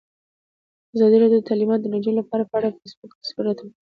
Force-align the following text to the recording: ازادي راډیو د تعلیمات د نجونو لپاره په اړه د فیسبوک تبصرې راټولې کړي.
ازادي 0.95 1.17
راډیو 1.19 1.41
د 1.43 1.47
تعلیمات 1.49 1.79
د 1.81 1.87
نجونو 1.93 2.19
لپاره 2.21 2.43
په 2.49 2.55
اړه 2.59 2.67
د 2.71 2.75
فیسبوک 2.81 3.11
تبصرې 3.15 3.41
راټولې 3.45 3.59
کړي. 3.67 3.69